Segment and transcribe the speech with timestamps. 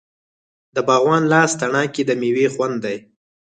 [0.75, 2.97] د باغوان لاس تڼاکې د میوې خوند دی.